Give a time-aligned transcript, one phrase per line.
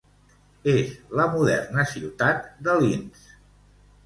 [0.71, 3.29] És la moderna ciutat de Linz.